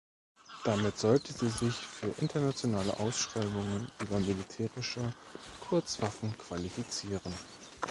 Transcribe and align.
Damit 0.63 0.97
sollte 0.97 1.31
sie 1.31 1.49
sich 1.49 1.75
für 1.75 2.07
internationale 2.19 2.99
Ausschreibungen 2.99 3.85
über 3.99 4.19
militärische 4.19 5.13
Kurzwaffen 5.69 6.35
qualifizieren. 6.39 7.35